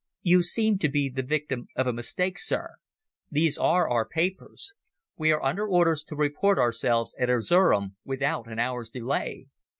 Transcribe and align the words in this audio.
"You 0.23 0.41
seem 0.41 0.79
to 0.79 0.89
be 0.89 1.09
the 1.09 1.21
victim 1.21 1.67
of 1.75 1.85
a 1.85 1.93
mistake, 1.93 2.39
sir. 2.39 2.77
These 3.29 3.59
are 3.59 3.87
our 3.87 4.03
papers. 4.03 4.73
We 5.15 5.31
are 5.31 5.43
under 5.43 5.67
orders 5.67 6.03
to 6.05 6.15
report 6.15 6.57
ourselves 6.57 7.13
at 7.19 7.29
Erzerum 7.29 7.97
without 8.03 8.47
an 8.47 8.57
hour's 8.57 8.89
delay. 8.89 9.45